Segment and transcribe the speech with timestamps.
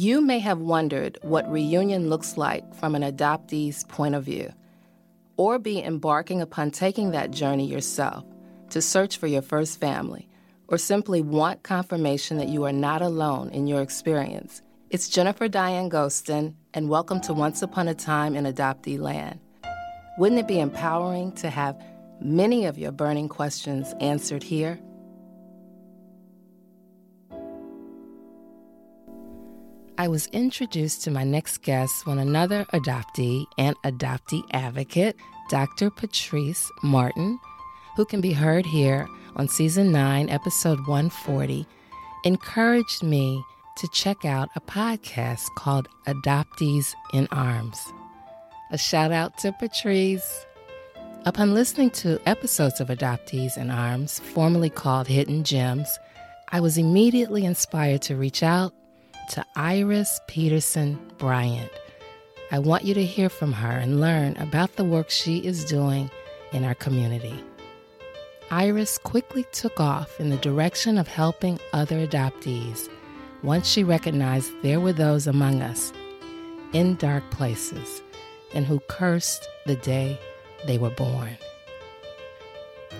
[0.00, 4.52] You may have wondered what reunion looks like from an adoptee's point of view,
[5.36, 8.24] or be embarking upon taking that journey yourself
[8.70, 10.28] to search for your first family,
[10.68, 14.62] or simply want confirmation that you are not alone in your experience.
[14.88, 19.40] It's Jennifer Diane Gostin, and welcome to Once Upon a Time in Adoptee Land.
[20.16, 21.76] Wouldn't it be empowering to have
[22.20, 24.78] many of your burning questions answered here?
[30.00, 35.16] I was introduced to my next guest when another adoptee and adoptee advocate,
[35.50, 35.90] Dr.
[35.90, 37.40] Patrice Martin,
[37.96, 41.66] who can be heard here on season 9, episode 140,
[42.22, 43.42] encouraged me
[43.78, 47.80] to check out a podcast called Adoptees in Arms.
[48.70, 50.46] A shout out to Patrice.
[51.24, 55.98] Upon listening to episodes of Adoptees in Arms, formerly called Hidden Gems,
[56.50, 58.72] I was immediately inspired to reach out
[59.28, 61.70] to Iris Peterson Bryant.
[62.50, 66.10] I want you to hear from her and learn about the work she is doing
[66.52, 67.34] in our community.
[68.50, 72.88] Iris quickly took off in the direction of helping other adoptees
[73.42, 75.92] once she recognized there were those among us
[76.72, 78.00] in dark places
[78.54, 80.18] and who cursed the day
[80.66, 81.36] they were born.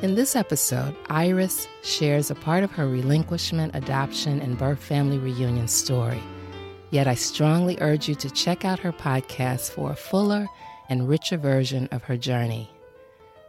[0.00, 5.66] In this episode, Iris shares a part of her relinquishment, adoption, and birth family reunion
[5.66, 6.22] story.
[6.90, 10.46] Yet I strongly urge you to check out her podcast for a fuller
[10.88, 12.70] and richer version of her journey.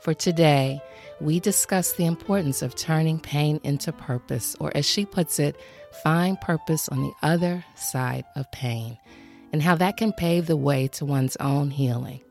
[0.02, 0.82] For today,
[1.22, 5.56] we discuss the importance of turning pain into purpose, or as she puts it,
[6.02, 8.98] find purpose on the other side of pain,
[9.54, 12.22] and how that can pave the way to one's own healing.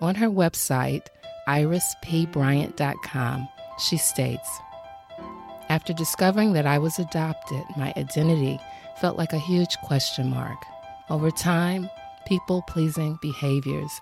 [0.00, 1.08] On her website,
[1.48, 4.60] irispbryant.com, she states
[5.68, 8.58] After discovering that I was adopted, my identity
[9.00, 10.58] felt like a huge question mark.
[11.10, 11.90] Over time,
[12.26, 14.00] people pleasing behaviors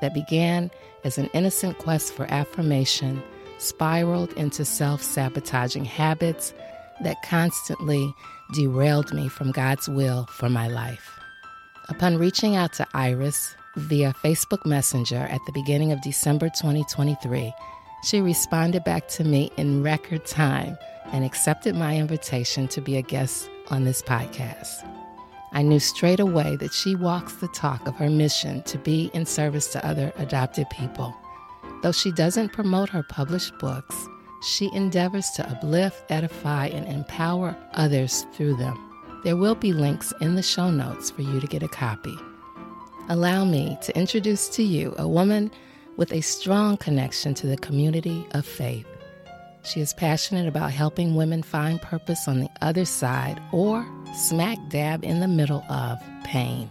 [0.00, 0.70] that began
[1.04, 3.22] as an innocent quest for affirmation
[3.58, 6.54] spiraled into self sabotaging habits
[7.02, 8.14] that constantly
[8.54, 11.18] derailed me from God's will for my life.
[11.88, 17.52] Upon reaching out to Iris via Facebook Messenger at the beginning of December 2023,
[18.02, 20.76] she responded back to me in record time
[21.12, 24.86] and accepted my invitation to be a guest on this podcast.
[25.52, 29.26] I knew straight away that she walks the talk of her mission to be in
[29.26, 31.14] service to other adopted people.
[31.82, 34.08] Though she doesn't promote her published books,
[34.42, 38.78] she endeavors to uplift, edify, and empower others through them.
[39.24, 42.16] There will be links in the show notes for you to get a copy
[43.10, 45.50] allow me to introduce to you a woman
[45.96, 48.86] with a strong connection to the community of faith.
[49.64, 53.84] She is passionate about helping women find purpose on the other side or
[54.14, 56.70] smack dab in the middle of pain.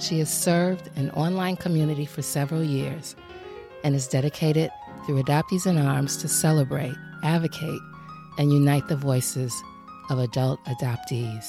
[0.00, 3.14] She has served an online community for several years
[3.84, 4.70] and is dedicated
[5.06, 7.80] through Adoptees in Arms to celebrate, advocate,
[8.38, 9.54] and unite the voices
[10.10, 11.46] of adult adoptees.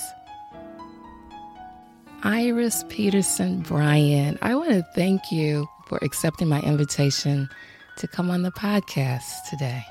[2.23, 7.49] Iris Peterson Bryant, I want to thank you for accepting my invitation
[7.97, 9.83] to come on the podcast today.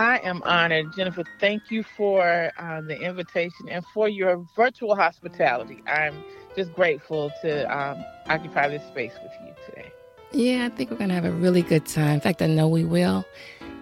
[0.00, 0.94] I am honored.
[0.96, 5.80] Jennifer, thank you for uh, the invitation and for your virtual hospitality.
[5.86, 6.24] I'm
[6.56, 9.92] just grateful to um, occupy this space with you today.
[10.32, 12.14] Yeah, I think we're going to have a really good time.
[12.14, 13.24] In fact, I know we will.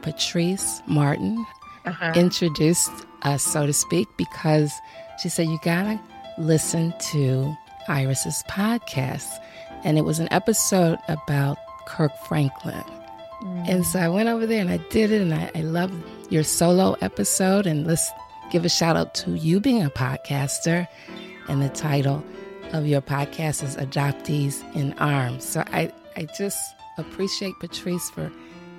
[0.03, 1.45] Patrice Martin
[1.87, 2.13] uh-huh.
[2.17, 4.73] introduced us, so to speak, because
[5.23, 6.01] she said, You got to
[6.39, 7.57] listen to
[7.89, 9.29] Iris's podcast,
[9.85, 12.85] and it was an episode about Kirk Franklin.
[13.43, 13.69] Mm.
[13.69, 15.93] And so I went over there and I did it, and I, I love
[16.31, 17.67] your solo episode.
[17.67, 18.11] And let's
[18.51, 20.87] give a shout out to you being a podcaster.
[21.49, 22.25] And the title
[22.73, 25.45] of your podcast is Adoptees in Arms.
[25.45, 26.59] So I, I just
[26.99, 28.33] appreciate Patrice for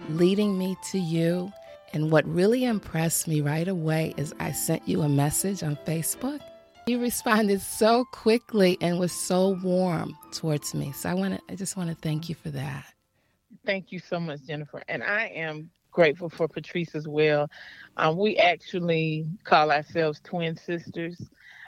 [0.09, 1.51] leading me to you.
[1.93, 6.41] And what really impressed me right away is I sent you a message on Facebook
[6.87, 10.93] you responded so quickly and was so warm towards me.
[10.93, 12.85] So I want to I just want to thank you for that.
[13.65, 14.81] Thank you so much, Jennifer.
[14.87, 17.49] And I am grateful for Patrice as well.
[17.97, 21.21] Um, we actually call ourselves twin sisters.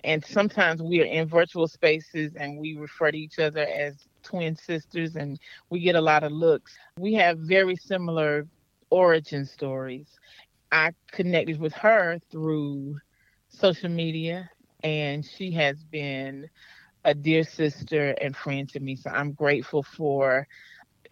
[0.05, 4.55] And sometimes we are in virtual spaces and we refer to each other as twin
[4.55, 5.37] sisters and
[5.69, 6.77] we get a lot of looks.
[6.97, 8.47] We have very similar
[8.89, 10.07] origin stories.
[10.71, 12.97] I connected with her through
[13.49, 14.49] social media
[14.83, 16.49] and she has been
[17.05, 18.95] a dear sister and friend to me.
[18.95, 20.47] So I'm grateful for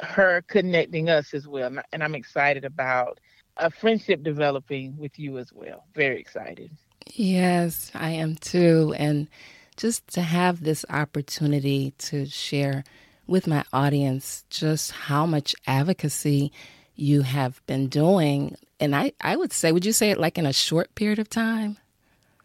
[0.01, 1.71] her connecting us as well.
[1.91, 3.19] And I'm excited about
[3.57, 5.85] a friendship developing with you as well.
[5.95, 6.71] Very excited.
[7.13, 8.93] Yes, I am too.
[8.97, 9.27] And
[9.75, 12.83] just to have this opportunity to share
[13.25, 16.51] with my audience just how much advocacy
[16.95, 18.55] you have been doing.
[18.79, 21.29] And I, I would say, would you say it like in a short period of
[21.29, 21.77] time?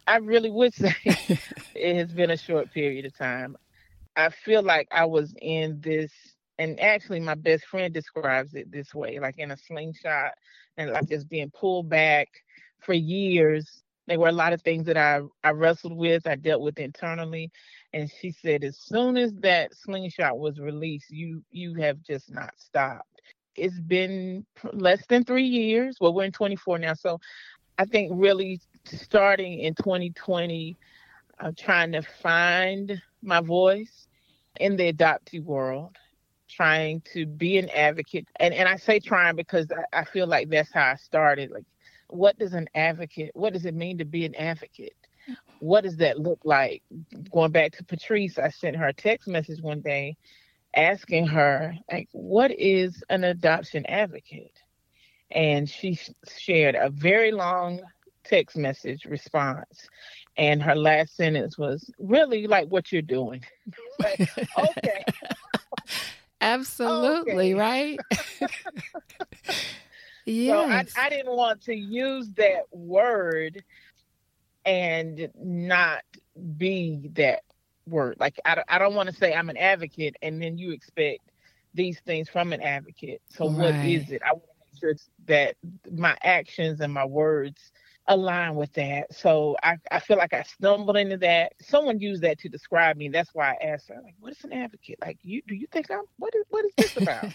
[0.07, 3.55] I really would say it has been a short period of time.
[4.15, 6.11] I feel like I was in this,
[6.59, 10.33] and actually, my best friend describes it this way like in a slingshot
[10.77, 12.27] and like just being pulled back
[12.79, 13.83] for years.
[14.07, 17.51] There were a lot of things that I, I wrestled with, I dealt with internally.
[17.93, 22.53] And she said, as soon as that slingshot was released, you you have just not
[22.57, 23.07] stopped.
[23.55, 25.97] It's been less than three years.
[26.01, 26.93] Well, we're in 24 now.
[26.93, 27.19] So
[27.77, 30.77] I think really starting in 2020,
[31.39, 34.07] I'm trying to find my voice
[34.59, 35.95] in the adoptee world,
[36.49, 38.27] trying to be an advocate.
[38.39, 41.51] And, and I say trying because I, I feel like that's how I started.
[41.51, 41.65] Like,
[42.09, 44.95] what does an advocate, what does it mean to be an advocate?
[45.59, 46.83] What does that look like?
[47.31, 50.17] Going back to Patrice, I sent her a text message one day
[50.75, 54.57] asking her, like, what is an adoption advocate?
[55.31, 55.97] And she
[56.37, 57.81] shared a very long
[58.23, 59.87] text message response.
[60.37, 63.43] And her last sentence was really like what you're doing.
[63.99, 64.19] like,
[64.57, 65.03] okay.
[66.41, 67.59] Absolutely, okay.
[67.59, 67.99] right?
[70.25, 70.89] yes.
[70.95, 73.61] So I, I didn't want to use that word
[74.65, 76.03] and not
[76.57, 77.41] be that
[77.87, 78.17] word.
[78.19, 81.19] Like, I, I don't want to say I'm an advocate and then you expect
[81.73, 83.21] these things from an advocate.
[83.29, 83.57] So, right.
[83.57, 84.21] what is it?
[84.25, 84.95] I want to make sure
[85.27, 85.55] that
[85.91, 87.71] my actions and my words
[88.07, 89.13] align with that.
[89.13, 91.53] So I, I feel like I stumbled into that.
[91.61, 93.09] Someone used that to describe me.
[93.09, 94.97] That's why I asked her, like, what is an advocate?
[95.01, 97.25] Like you do you think I'm what is what is this about?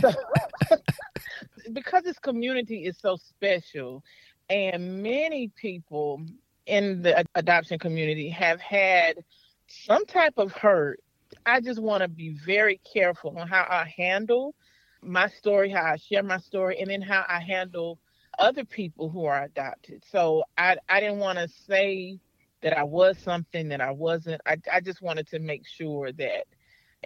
[0.00, 0.76] so,
[1.72, 4.02] because this community is so special
[4.50, 6.20] and many people
[6.66, 9.24] in the adoption community have had
[9.68, 11.00] some type of hurt.
[11.46, 14.54] I just want to be very careful on how I handle
[15.02, 17.98] my story, how I share my story, and then how I handle
[18.40, 20.02] other people who are adopted.
[20.10, 22.18] So I I didn't want to say
[22.62, 24.40] that I was something that I wasn't.
[24.46, 26.46] I I just wanted to make sure that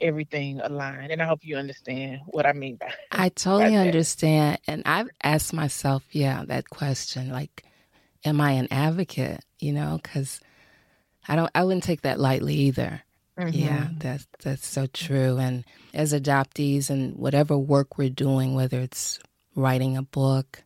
[0.01, 4.83] everything aligned and I hope you understand what I mean by I totally understand and
[4.87, 7.65] I've asked myself yeah that question like
[8.25, 10.41] am I an advocate you know cuz
[11.29, 13.03] I don't I wouldn't take that lightly either
[13.39, 13.57] mm-hmm.
[13.57, 19.21] yeah that's that's so true and as adoptees and whatever work we're doing whether it's
[19.55, 20.65] writing a book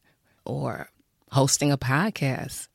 [0.48, 0.90] or
[1.30, 2.68] hosting a podcast.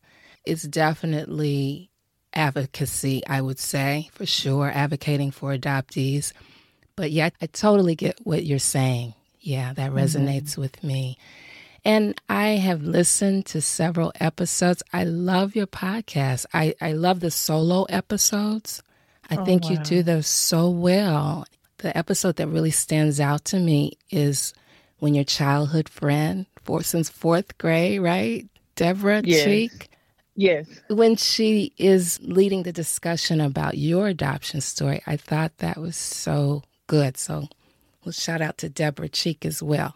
[0.46, 1.90] It's definitely
[2.34, 6.34] advocacy, I would say, for sure, advocating for adoptees.
[6.96, 9.14] But yeah, I totally get what you're saying.
[9.40, 10.00] Yeah, that mm-hmm.
[10.00, 10.62] resonates mm-hmm.
[10.62, 11.18] with me.
[11.86, 14.84] And I have listened to several episodes.
[14.94, 16.46] I love your podcast.
[16.54, 18.82] I, I love the solo episodes.
[19.30, 19.72] I oh, think wow.
[19.72, 21.46] you do those so well.
[21.80, 24.54] The episode that really stands out to me is
[25.04, 28.48] when your childhood friend for since fourth grade, right?
[28.78, 29.44] Deborah yes.
[29.44, 29.90] Cheek.
[30.38, 30.66] Yes.
[30.88, 36.64] When she is leading the discussion about your adoption story, I thought that was so
[36.88, 37.18] good.
[37.18, 37.50] So
[38.06, 39.94] we'll shout out to Deborah Cheek as well.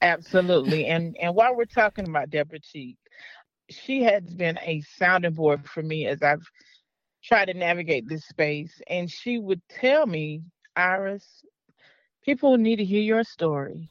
[0.00, 0.86] Absolutely.
[0.86, 2.96] And and while we're talking about Deborah Cheek,
[3.68, 6.46] she has been a sounding board for me as I've
[7.22, 8.80] tried to navigate this space.
[8.88, 10.40] And she would tell me,
[10.74, 11.44] Iris,
[12.24, 13.90] people need to hear your story.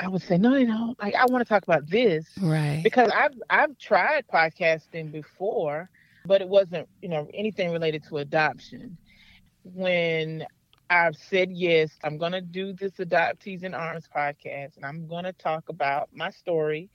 [0.00, 2.80] I would say, no, no, like I want to talk about this, right?
[2.82, 5.90] Because I've I've tried podcasting before,
[6.24, 8.96] but it wasn't, you know, anything related to adoption.
[9.62, 10.46] When
[10.88, 15.24] I've said yes, I'm going to do this Adoptees in Arms podcast, and I'm going
[15.24, 16.88] to talk about my story.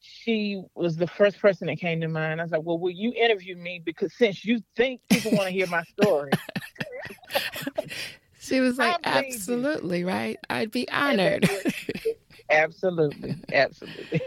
[0.00, 2.40] She was the first person that came to mind.
[2.40, 3.80] I was like, well, will you interview me?
[3.84, 6.30] Because since you think people want to hear my story.
[8.44, 10.38] She was like, absolutely, right?
[10.50, 11.48] I'd be honored.
[12.50, 13.36] absolutely.
[13.52, 14.20] Absolutely.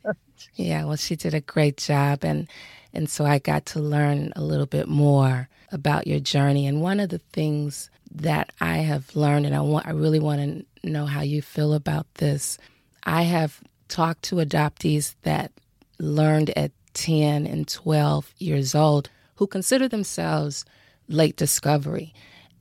[0.54, 2.24] yeah, well, she did a great job.
[2.24, 2.48] And,
[2.94, 6.66] and so I got to learn a little bit more about your journey.
[6.66, 10.66] And one of the things that I have learned, and I want, I really want
[10.82, 12.56] to know how you feel about this.
[13.04, 15.52] I have talked to adoptees that
[15.98, 20.64] learned at 10 and 12 years old who consider themselves
[21.08, 22.14] late discovery.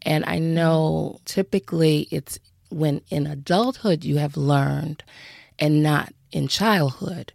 [0.03, 2.39] And I know typically it's
[2.69, 5.03] when in adulthood you have learned
[5.59, 7.33] and not in childhood.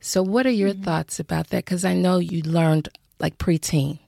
[0.00, 0.82] So, what are your mm-hmm.
[0.82, 1.64] thoughts about that?
[1.64, 2.88] Because I know you learned
[3.18, 3.98] like preteen.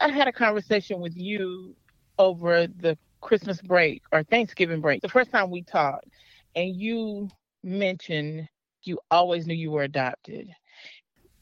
[0.00, 1.76] I had a conversation with you
[2.18, 6.08] over the Christmas break or Thanksgiving break, the first time we talked,
[6.54, 7.28] and you
[7.62, 8.48] mentioned
[8.82, 10.48] you always knew you were adopted.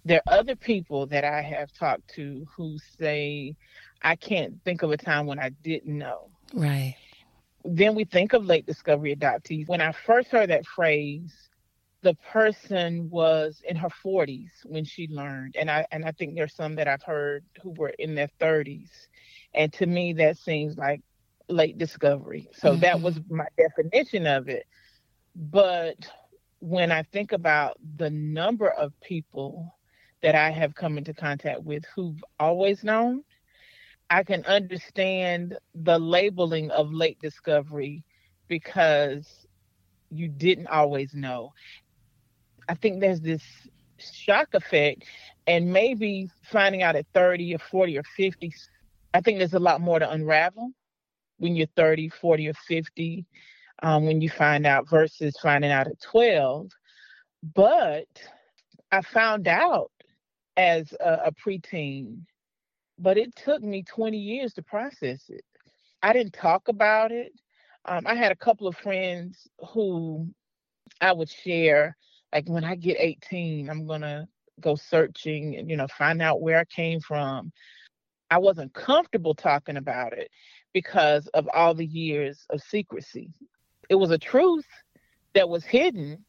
[0.05, 3.57] There are other people that I have talked to who say
[4.03, 6.29] I can't think of a time when I didn't know.
[6.53, 6.97] Right.
[7.65, 9.69] Then we think of late discovery adoptees.
[9.69, 11.33] When I first heard that phrase,
[12.03, 16.55] the person was in her 40s when she learned and i and i think there's
[16.55, 18.91] some that i've heard who were in their 30s
[19.55, 21.01] and to me that seems like
[21.49, 22.81] late discovery so mm-hmm.
[22.81, 24.67] that was my definition of it
[25.37, 25.97] but
[26.59, 29.75] when i think about the number of people
[30.23, 33.23] that i have come into contact with who've always known
[34.11, 38.05] i can understand the labeling of late discovery
[38.49, 39.47] because
[40.11, 41.53] you didn't always know
[42.69, 43.43] I think there's this
[43.99, 45.05] shock effect,
[45.47, 48.53] and maybe finding out at 30 or 40 or 50,
[49.15, 50.71] I think there's a lot more to unravel
[51.39, 53.27] when you're 30, 40, or 50
[53.83, 56.71] um, when you find out versus finding out at 12.
[57.55, 58.07] But
[58.93, 59.91] I found out
[60.57, 62.21] as a, a preteen,
[62.99, 65.45] but it took me 20 years to process it.
[66.03, 67.33] I didn't talk about it.
[67.85, 70.29] Um, I had a couple of friends who
[71.01, 71.97] I would share
[72.33, 74.27] like when I get 18, I'm going to
[74.61, 77.53] go searching and, you know, find out where I came from.
[78.31, 80.31] I wasn't comfortable talking about it
[80.73, 83.31] because of all the years of secrecy.
[83.91, 84.67] It was a truth
[85.35, 86.25] that was hidden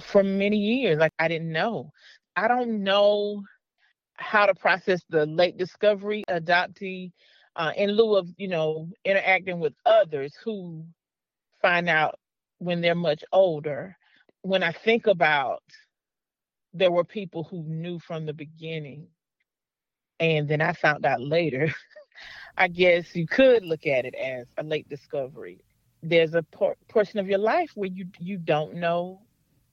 [0.00, 0.98] for many years.
[0.98, 1.92] Like I didn't know.
[2.34, 3.44] I don't know
[4.18, 7.12] how to process the late discovery adoptee
[7.56, 10.84] uh, in lieu of, you know, interacting with others who
[11.60, 12.18] find out
[12.58, 13.96] when they're much older
[14.42, 15.62] when I think about
[16.72, 19.08] there were people who knew from the beginning
[20.20, 21.72] and then I found out later,
[22.56, 25.60] I guess you could look at it as a late discovery.
[26.02, 29.22] There's a por- portion of your life where you you don't know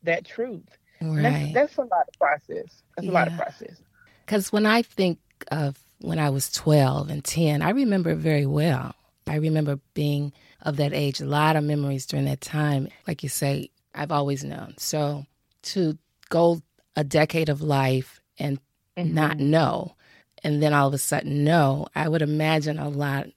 [0.04, 0.68] that truth.
[1.02, 1.22] Right.
[1.22, 2.84] That's, that's, a lot of process.
[2.96, 3.12] That's yeah.
[3.12, 3.82] a lot of process.
[4.26, 5.20] Because when I think
[5.52, 8.96] of when I was 12 and 10, I remember very well.
[9.28, 12.88] I remember being of that age, a lot of memories during that time.
[13.08, 14.76] Like you say, I've always known.
[14.78, 15.26] So
[15.64, 15.98] to
[16.30, 16.62] go
[16.96, 18.60] a decade of life and
[18.98, 19.14] mm-hmm.
[19.14, 19.96] not know,
[20.44, 23.28] and then all of a sudden know, I would imagine a lot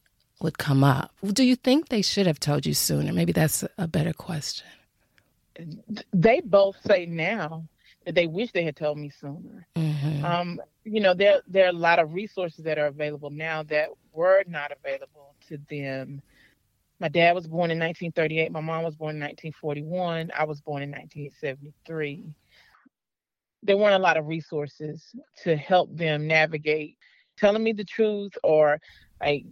[0.40, 1.12] would come up.
[1.24, 3.12] Do you think they should have told you sooner?
[3.12, 4.66] Maybe that's a better question.
[6.12, 7.64] They both say now
[8.08, 9.66] that they wish they had told me sooner.
[9.76, 10.24] Mm-hmm.
[10.24, 13.88] Um, you know, there there are a lot of resources that are available now that
[14.12, 16.22] were not available to them
[17.00, 18.50] my dad was born in 1938.
[18.50, 20.32] My mom was born in 1941.
[20.36, 22.24] I was born in 1973.
[23.62, 26.96] There weren't a lot of resources to help them navigate
[27.36, 28.80] telling me the truth or
[29.20, 29.44] like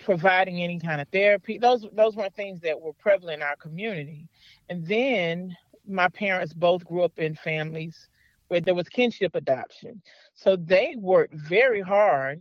[0.00, 1.58] providing any kind of therapy.
[1.58, 4.28] Those those weren't things that were prevalent in our community.
[4.68, 5.56] And then
[5.88, 8.08] my parents both grew up in families
[8.48, 10.00] where there was kinship adoption.
[10.34, 12.40] So they worked very hard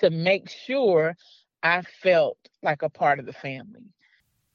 [0.00, 1.16] to make sure
[1.62, 3.84] I felt like a part of the family.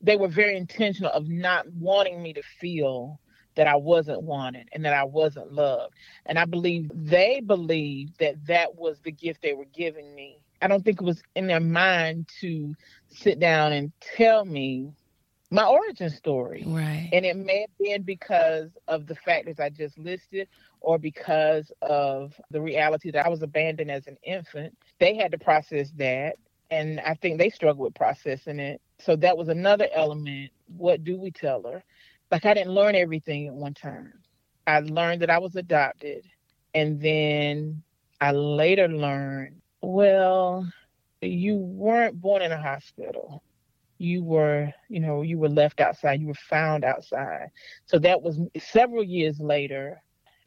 [0.02, 3.20] They were very intentional of not wanting me to feel
[3.56, 5.94] that I wasn't wanted and that I wasn't loved.
[6.26, 10.40] And I believe they believed that that was the gift they were giving me.
[10.62, 12.76] I don't think it was in their mind to
[13.08, 14.92] sit down and tell me
[15.56, 16.64] my origin story.
[16.68, 17.10] Right.
[17.14, 20.48] And it may have been because of the factors I just listed
[20.82, 24.78] or because of the reality that I was abandoned as an infant.
[25.00, 26.36] They had to process that
[26.72, 28.82] and I think they struggle with processing it.
[29.00, 30.52] So that was another element.
[30.78, 31.84] What do we tell her?
[32.32, 34.14] Like I didn't learn everything at one time.
[34.68, 36.26] I learned that I was adopted,
[36.74, 37.84] and then
[38.20, 40.68] I later learned, well,
[41.22, 43.44] you weren't born in a hospital.
[43.98, 46.20] You were, you know, you were left outside.
[46.20, 47.48] You were found outside.
[47.86, 50.02] So that was several years later,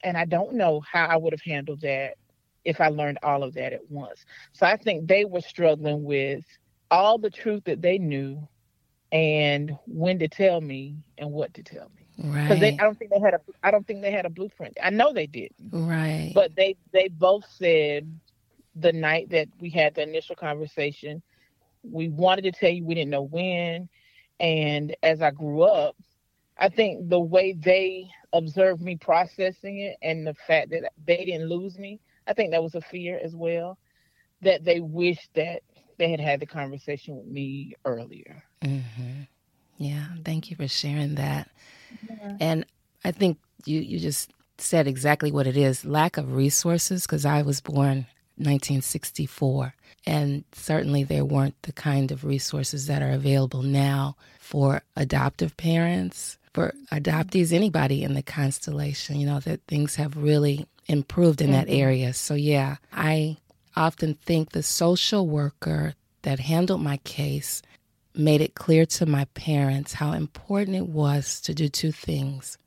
[0.04, 2.14] and I don't know how I would have handled that
[2.64, 4.24] if I learned all of that at once.
[4.52, 6.44] So I think they were struggling with
[6.90, 8.46] all the truth that they knew
[9.12, 12.06] and when to tell me and what to tell me.
[12.30, 12.48] Right.
[12.48, 14.76] Because I don't think they had a I don't think they had a blueprint.
[14.82, 15.70] I know they didn't.
[15.70, 16.32] Right.
[16.34, 18.10] But they they both said
[18.74, 21.22] the night that we had the initial conversation,
[21.90, 23.88] we wanted to tell you we didn't know when.
[24.40, 25.96] And as I grew up,
[26.58, 31.48] I think the way they observed me processing it and the fact that they didn't
[31.48, 33.78] lose me, I think that was a fear as well
[34.42, 35.62] that they wished that
[35.98, 38.42] they had had the conversation with me earlier.
[38.62, 39.22] Mm-hmm.
[39.78, 41.48] Yeah, thank you for sharing that.
[42.08, 42.36] Yeah.
[42.40, 42.66] And
[43.04, 47.02] I think you you just said exactly what it is: lack of resources.
[47.02, 48.06] Because I was born
[48.38, 49.74] 1964,
[50.06, 56.38] and certainly there weren't the kind of resources that are available now for adoptive parents,
[56.54, 59.20] for adoptees, anybody in the constellation.
[59.20, 61.56] You know that things have really improved in mm-hmm.
[61.56, 62.12] that area.
[62.14, 63.36] So, yeah, I
[63.76, 67.62] often think the social worker that handled my case
[68.14, 72.58] made it clear to my parents how important it was to do two things.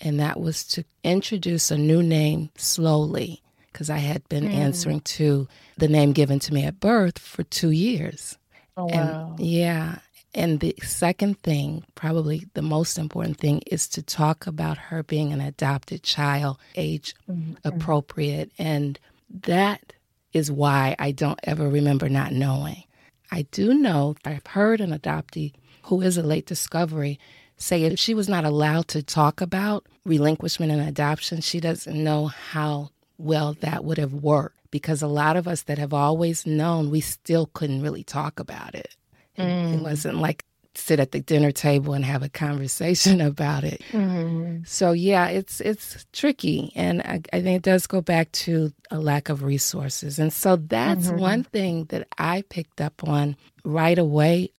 [0.00, 3.42] And that was to introduce a new name slowly,
[3.74, 4.54] because I had been mm.
[4.54, 8.38] answering to the name given to me at birth for two years.
[8.76, 9.34] Oh, wow.
[9.36, 9.98] And, yeah.
[10.32, 15.32] And the second thing, probably the most important thing, is to talk about her being
[15.32, 17.54] an adopted child, age mm-hmm.
[17.64, 18.52] appropriate.
[18.58, 18.98] And
[19.42, 19.92] that
[20.32, 22.84] is why I don't ever remember not knowing.
[23.30, 25.52] I do know I've heard an adoptee
[25.84, 27.18] who is a late discovery
[27.56, 32.26] say if she was not allowed to talk about relinquishment and adoption, she doesn't know
[32.26, 36.90] how well that would have worked because a lot of us that have always known,
[36.90, 38.96] we still couldn't really talk about it.
[39.38, 39.74] Mm.
[39.74, 40.44] It wasn't like
[40.74, 43.82] sit at the dinner table and have a conversation about it.
[43.92, 44.64] Mm-hmm.
[44.66, 48.98] So yeah, it's it's tricky, and I, I, think it does go back to a
[48.98, 50.18] lack of resources.
[50.18, 51.20] And so that's mm-hmm.
[51.20, 54.50] one thing that I picked up on right away.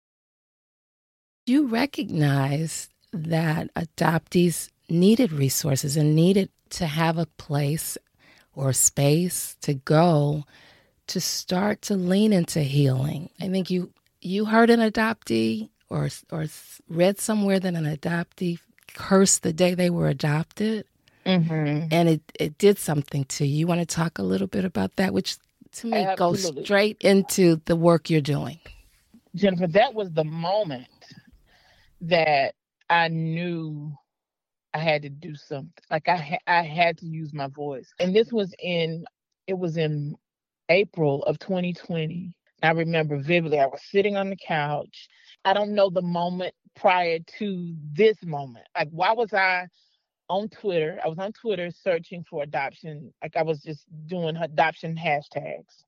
[1.45, 7.97] You recognize that adoptees needed resources and needed to have a place
[8.55, 10.45] or space to go
[11.07, 13.29] to start to lean into healing.
[13.39, 16.45] I think you you heard an adoptee or or
[16.89, 18.59] read somewhere that an adoptee
[18.93, 20.85] cursed the day they were adopted,
[21.25, 21.87] mm-hmm.
[21.91, 23.59] and it it did something to you.
[23.59, 25.37] You want to talk a little bit about that, which
[25.73, 26.53] to me Absolutely.
[26.53, 28.59] goes straight into the work you're doing.
[29.35, 30.87] Jennifer, that was the moment
[32.01, 32.55] that
[32.89, 33.93] I knew
[34.75, 35.71] I had to do something.
[35.89, 37.93] Like I ha- I had to use my voice.
[37.97, 39.05] And this was in
[39.47, 40.15] it was in
[40.67, 42.35] April of 2020.
[42.61, 45.07] I remember vividly I was sitting on the couch.
[45.45, 48.67] I don't know the moment prior to this moment.
[48.77, 49.67] Like why was I
[50.29, 50.99] on Twitter?
[51.05, 53.13] I was on Twitter searching for adoption.
[53.23, 55.83] Like I was just doing adoption hashtags.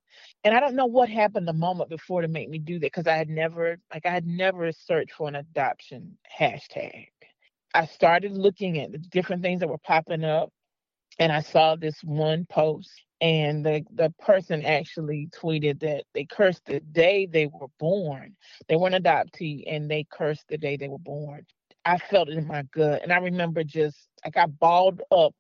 [0.45, 3.07] And I don't know what happened the moment before to make me do that because
[3.07, 7.07] I had never like I had never searched for an adoption hashtag.
[7.77, 10.49] I started looking at the different things that were popping up,
[11.19, 16.65] and I saw this one post, and the the person actually tweeted that they cursed
[16.65, 18.35] the day they were born.
[18.67, 21.45] They were an adoptee, and they cursed the day they were born.
[21.85, 25.33] I felt it in my gut, and I remember just I balled up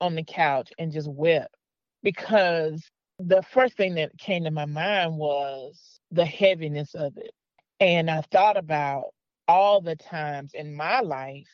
[0.00, 1.54] on the couch and just wept
[2.02, 2.82] because
[3.20, 7.32] the first thing that came to my mind was the heaviness of it.
[7.80, 9.06] And I thought about
[9.48, 11.48] all the times in my life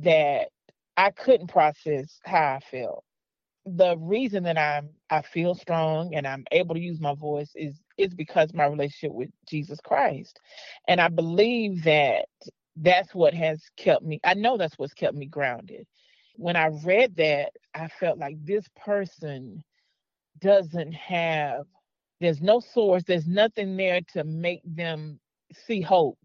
[0.00, 0.48] that
[0.96, 3.04] I couldn't process how I felt.
[3.64, 7.80] The reason that I'm I feel strong and I'm able to use my voice is
[7.96, 10.40] is because my relationship with Jesus Christ.
[10.88, 12.26] And I believe that
[12.76, 15.86] that's what has kept me I know that's what's kept me grounded.
[16.36, 19.62] When I read that, I felt like this person
[20.40, 21.64] doesn't have
[22.20, 25.20] there's no source, there's nothing there to make them
[25.66, 26.18] see hope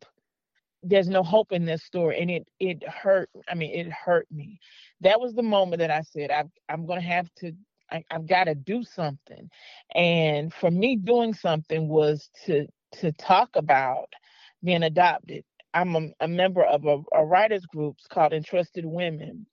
[0.84, 4.60] there's no hope in this story and it it hurt i mean it hurt me.
[5.02, 7.54] That was the moment that i said i i'm gonna have to
[7.92, 9.50] I, i've got to do something.
[9.96, 12.68] And for me doing something was to
[13.00, 14.10] to talk about
[14.64, 15.44] being adopted.
[15.74, 19.46] I'm a, a member of a, a writers group called entrusted women.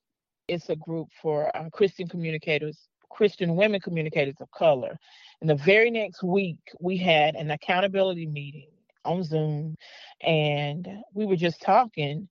[0.47, 4.97] It's a group for uh, christian communicators christian women communicators of color.
[5.41, 8.69] And the very next week we had an accountability meeting
[9.05, 9.75] on Zoom
[10.21, 12.27] and we were just talking.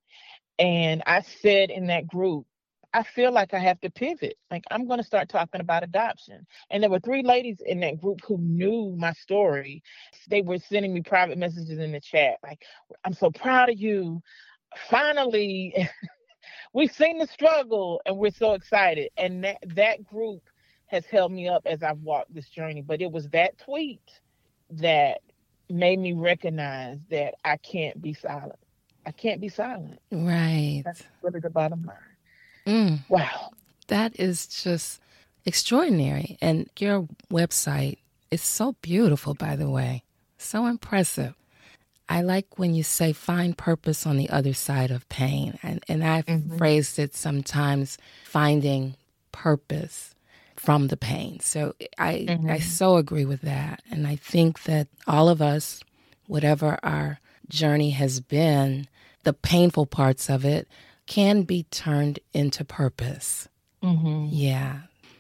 [0.59, 2.47] And I said in that group,
[2.93, 4.37] I feel like I have to pivot.
[4.53, 6.47] Like I'm going to start talking about adoption.
[6.71, 9.83] And there were three ladies in that group who knew my story.
[10.29, 12.63] They were sending me private messages in the chat like,
[13.05, 14.23] I'm so proud of you.
[14.89, 15.89] Finally,
[16.73, 19.11] we've seen the struggle and we're so excited.
[19.17, 20.43] And that, that group
[20.87, 22.83] has held me up as I've walked this journey.
[22.83, 24.09] But it was that tweet
[24.71, 25.21] that
[25.68, 28.59] made me recognize that I can't be silent.
[29.07, 30.00] I can't be silent.
[30.11, 30.83] Right.
[30.85, 31.96] That's really the bottom line.
[32.66, 32.98] Mm.
[33.09, 33.50] Wow.
[33.88, 35.00] That is just
[35.44, 36.38] extraordinary.
[36.40, 37.98] And your website
[38.31, 40.05] is so beautiful, by the way.
[40.38, 41.35] So impressive.
[42.09, 45.59] I like when you say find purpose on the other side of pain.
[45.62, 46.57] And, and I've mm-hmm.
[46.57, 48.96] phrased it sometimes finding
[49.33, 50.13] purpose
[50.57, 51.40] from the pain.
[51.40, 52.51] So I mm-hmm.
[52.51, 53.83] I so agree with that.
[53.90, 55.81] And I think that all of us,
[56.27, 58.87] whatever our journey has been,
[59.25, 60.69] the painful parts of it
[61.07, 63.49] can be turned into purpose.
[63.83, 64.29] Mm-hmm.
[64.31, 64.79] Yeah.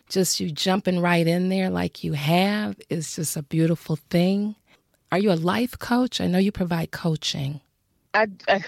[0.08, 4.54] Just you jumping right in there like you have is just a beautiful thing.
[5.10, 6.20] Are you a life coach?
[6.20, 7.60] I know you provide coaching.
[8.14, 8.64] I, I,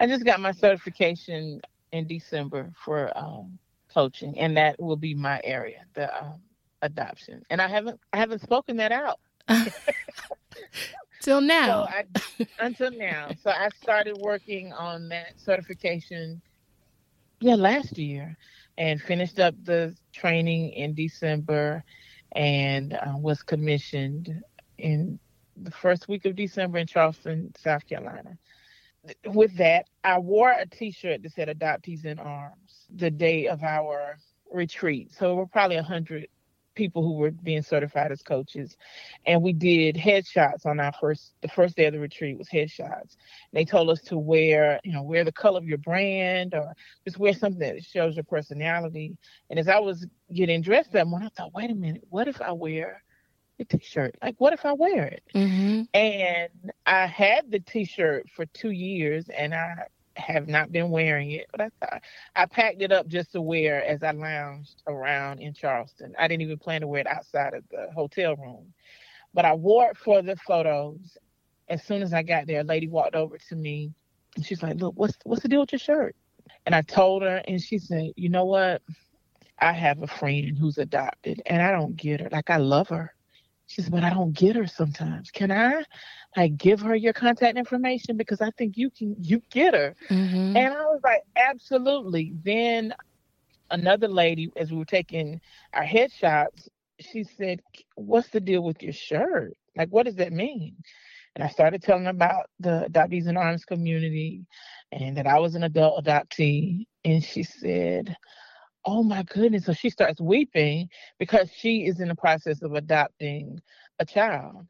[0.00, 1.60] I just got my certification
[1.92, 3.58] in December for um,
[3.92, 6.40] coaching, and that will be my area, the um,
[6.82, 7.44] adoption.
[7.50, 9.20] And I haven't I haven't spoken that out.
[11.20, 11.66] Till now.
[11.66, 13.30] So I, until now.
[13.42, 16.40] So I started working on that certification,
[17.40, 18.36] yeah, last year,
[18.76, 21.82] and finished up the training in December,
[22.32, 24.42] and uh, was commissioned
[24.78, 25.18] in
[25.56, 28.38] the first week of December in Charleston, South Carolina.
[29.26, 34.16] With that, I wore a T-shirt that said "Adoptees in Arms" the day of our
[34.52, 35.12] retreat.
[35.12, 36.28] So we're probably a hundred
[36.78, 38.76] people who were being certified as coaches.
[39.26, 43.16] And we did headshots on our first the first day of the retreat was headshots.
[43.52, 46.72] They told us to wear you know wear the color of your brand or
[47.04, 49.18] just wear something that shows your personality.
[49.50, 52.40] And as i was getting dressed that morning i thought wait a minute what if
[52.40, 53.02] i wear
[53.60, 54.14] a t-shirt?
[54.22, 55.22] Like what if i wear it?
[55.34, 55.82] Mm-hmm.
[55.94, 59.74] and i had the t-shirt for two years and i
[60.18, 62.02] have not been wearing it, but I thought
[62.36, 66.14] I packed it up just to wear as I lounged around in Charleston.
[66.18, 68.72] I didn't even plan to wear it outside of the hotel room,
[69.34, 71.16] but I wore it for the photos.
[71.68, 73.92] As soon as I got there, a lady walked over to me
[74.36, 76.16] and she's like, "Look, what's what's the deal with your shirt?"
[76.66, 78.82] And I told her, and she said, "You know what?
[79.58, 82.28] I have a friend who's adopted, and I don't get her.
[82.30, 83.14] Like I love her."
[83.68, 85.30] She said, "But I don't get her sometimes.
[85.30, 85.84] Can I?"
[86.36, 89.94] like give her your contact information because I think you can you get her.
[90.10, 90.56] Mm-hmm.
[90.56, 92.32] And I was like, absolutely.
[92.44, 92.94] Then
[93.70, 95.40] another lady, as we were taking
[95.72, 96.68] our headshots,
[97.00, 97.60] she said,
[97.94, 99.54] What's the deal with your shirt?
[99.76, 100.76] Like what does that mean?
[101.34, 104.44] And I started telling her about the Adoptees in Arms community
[104.90, 106.86] and that I was an adult adoptee.
[107.04, 108.16] And she said,
[108.90, 109.66] Oh my goodness.
[109.66, 113.60] So she starts weeping because she is in the process of adopting
[113.98, 114.64] a child.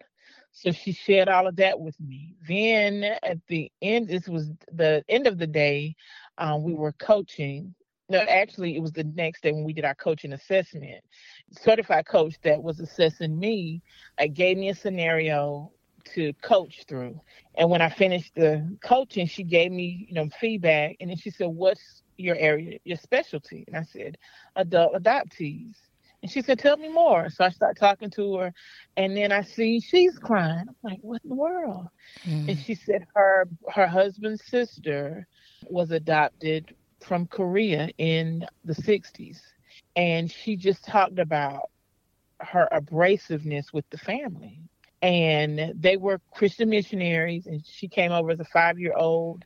[0.51, 2.35] So she shared all of that with me.
[2.49, 5.95] Then at the end, this was the end of the day,
[6.37, 7.73] um, we were coaching.
[8.09, 11.01] No, actually, it was the next day when we did our coaching assessment.
[11.53, 13.83] Certified coach that was assessing me
[14.19, 15.71] like, gave me a scenario
[16.15, 17.21] to coach through.
[17.57, 20.97] And when I finished the coaching, she gave me, you know, feedback.
[20.99, 23.65] And then she said, What's your area, your specialty?
[23.67, 24.19] And I said,
[24.57, 25.75] Adult adoptees.
[26.23, 27.31] And she said, Tell me more.
[27.31, 28.55] So I start talking to her.
[28.97, 30.67] And then I see she's crying.
[30.69, 31.89] I'm like, What in the world?
[32.27, 32.49] Mm.
[32.49, 35.27] And she said her her husband's sister
[35.69, 39.41] was adopted from Korea in the 60s.
[39.97, 41.71] And she just talked about
[42.41, 44.61] her abrasiveness with the family.
[45.01, 49.45] And they were Christian missionaries, and she came over as a five year old,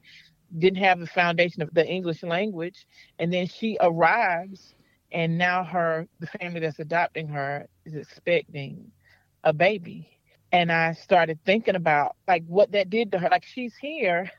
[0.59, 2.87] didn't have the foundation of the English language.
[3.19, 4.75] And then she arrives
[5.11, 8.91] and now her the family that's adopting her is expecting
[9.45, 10.09] a baby.
[10.53, 13.29] And i started thinking about like what that did to her.
[13.31, 14.31] Like she's here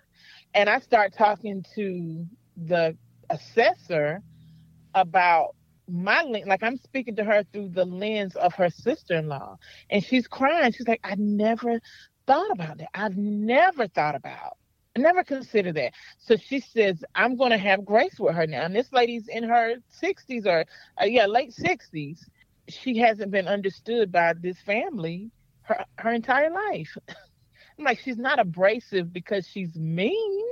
[0.54, 2.26] and i start talking to
[2.58, 2.96] the
[3.30, 4.22] assessor
[4.94, 5.56] about
[5.90, 9.58] my like i'm speaking to her through the lens of her sister-in-law
[9.90, 10.72] and she's crying.
[10.72, 11.80] She's like i never
[12.26, 12.90] thought about that.
[12.94, 14.58] I've never thought about
[14.96, 15.94] I never considered that.
[16.20, 18.64] So she says, I'm going to have grace with her now.
[18.64, 20.66] And this lady's in her 60s or,
[21.02, 22.20] uh, yeah, late 60s.
[22.70, 25.32] She hasn't been understood by this family
[25.64, 26.96] her, her entire life.
[27.80, 30.50] I'm like, she's not abrasive because she's mean.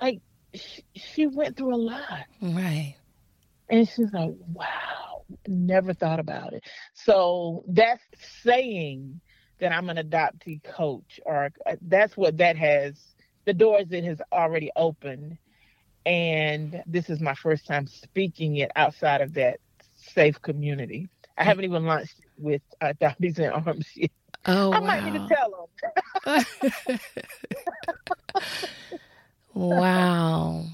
[0.00, 0.20] Like,
[0.52, 2.26] she, she went through a lot.
[2.42, 2.96] Right.
[3.70, 6.64] And she's like, wow, never thought about it.
[6.92, 8.02] So that's
[8.42, 9.20] saying
[9.58, 13.13] that I'm an adoptee coach, or uh, that's what that has
[13.44, 15.38] the doors it has already opened.
[16.06, 19.60] And this is my first time speaking it outside of that
[19.96, 21.08] safe community.
[21.38, 21.46] I mm.
[21.46, 24.10] haven't even launched with uh, Adoptees in Arms yet.
[24.46, 24.86] Oh, I wow.
[24.86, 25.68] might need to tell
[26.26, 26.98] them.
[29.54, 30.64] wow.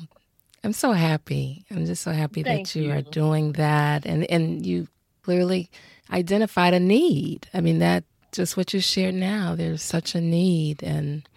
[0.64, 1.64] I'm so happy.
[1.70, 4.88] I'm just so happy Thank that you, you, are doing that and and you
[5.22, 5.70] clearly
[6.11, 7.48] identified a need.
[7.54, 9.54] I mean that just what you shared now.
[9.54, 11.28] There's such a need and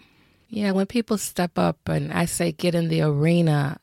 [0.54, 3.80] yeah, when people step up and I say get in the arena,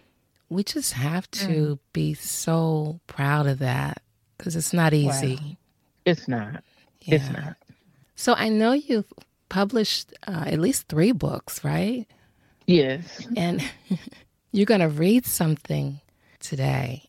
[0.47, 1.79] we just have to mm.
[1.91, 4.01] be so proud of that
[4.37, 5.35] because it's not easy.
[5.35, 5.57] Wow.
[6.05, 6.63] It's not.
[7.01, 7.15] Yeah.
[7.15, 7.57] It's not.
[8.15, 9.11] So I know you've
[9.49, 12.07] published uh, at least three books, right?
[12.67, 13.27] Yes.
[13.35, 13.61] And
[14.53, 15.99] you're going to read something
[16.39, 17.03] today.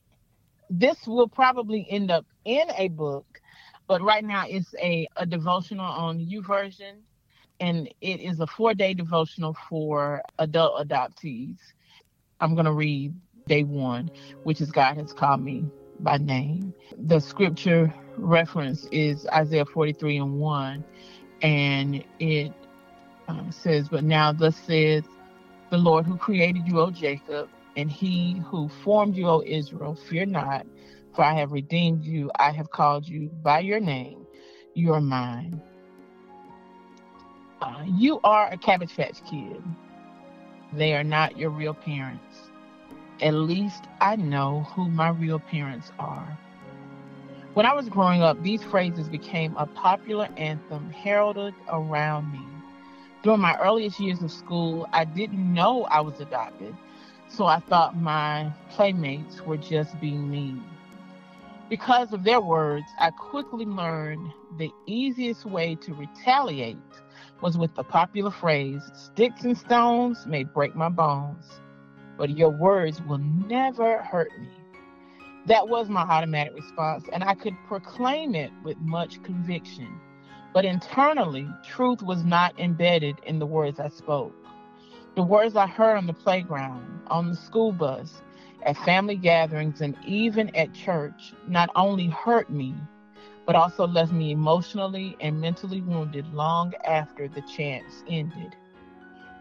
[0.71, 3.41] This will probably end up in a book,
[3.87, 6.95] but right now it's a, a devotional on YouVersion
[7.63, 11.57] and it is a four day devotional for adult adoptees.
[12.41, 13.15] I'm going to read
[13.47, 14.11] day one,
[14.43, 15.65] which is God has called me
[16.01, 16.75] by name.
[17.07, 20.85] The scripture reference is Isaiah 43 and 1,
[21.43, 22.53] and it
[23.29, 25.05] uh, says, But now thus says
[25.71, 30.27] the Lord who created you, O Jacob, and he who formed you, O Israel, fear
[30.27, 30.67] not,
[31.15, 32.29] for I have redeemed you.
[32.41, 34.27] I have called you by your name.
[34.75, 35.63] You are mine.
[37.87, 39.63] You are a Cabbage Patch kid.
[40.73, 42.51] They are not your real parents.
[43.21, 46.39] At least I know who my real parents are.
[47.55, 52.41] When I was growing up, these phrases became a popular anthem heralded around me.
[53.23, 56.75] During my earliest years of school, I didn't know I was adopted,
[57.29, 60.65] so I thought my playmates were just being mean.
[61.69, 66.77] Because of their words, I quickly learned the easiest way to retaliate
[67.43, 71.45] was with the popular phrase sticks and stones may break my bones,
[72.17, 74.49] but your words will never hurt me.
[75.47, 80.01] That was my automatic response, and I could proclaim it with much conviction.
[80.55, 84.35] But internally, truth was not embedded in the words I spoke.
[85.17, 88.23] The words I heard on the playground, on the school bus,
[88.65, 92.77] at family gatherings, and even at church not only hurt me,
[93.47, 98.55] but also left me emotionally and mentally wounded long after the chants ended.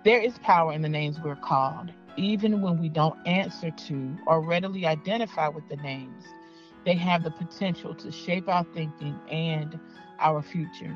[0.03, 4.41] There is power in the names we're called, even when we don't answer to or
[4.41, 6.23] readily identify with the names.
[6.85, 9.79] They have the potential to shape our thinking and
[10.19, 10.95] our future.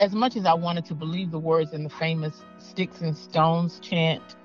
[0.00, 3.78] As much as I wanted to believe the words in the famous Sticks and Stones
[3.80, 4.36] chant,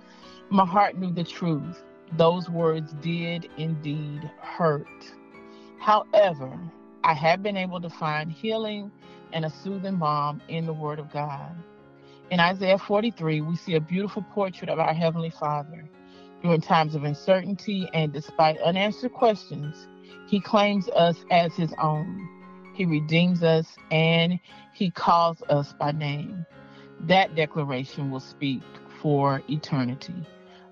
[0.50, 1.82] my heart knew the truth.
[2.18, 4.88] Those words did indeed hurt.
[5.80, 6.60] However,
[7.04, 8.92] I have been able to find healing
[9.34, 11.56] and a soothing balm in the Word of God.
[12.32, 15.90] In Isaiah 43, we see a beautiful portrait of our Heavenly Father.
[16.44, 19.88] During times of uncertainty and despite unanswered questions,
[20.28, 22.28] He claims us as His own.
[22.76, 24.40] He redeems us and
[24.74, 26.46] He calls us by name.
[27.02, 28.62] That declaration will speak
[29.02, 30.26] for eternity.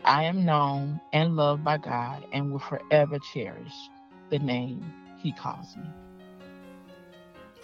[0.06, 3.74] I am known and loved by God and will forever cherish
[4.30, 5.90] the name He calls me.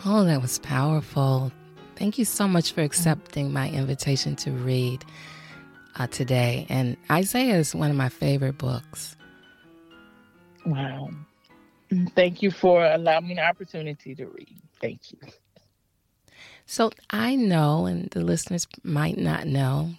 [0.06, 1.52] Oh, that was powerful.
[1.96, 5.06] Thank you so much for accepting my invitation to read
[5.96, 6.66] uh, today.
[6.68, 9.16] And Isaiah is one of my favorite books.
[10.66, 11.10] Wow.
[12.16, 14.58] Thank you for allowing me the opportunity to read.
[14.82, 15.20] Thank you.
[16.66, 19.92] So I know, and the listeners might not know,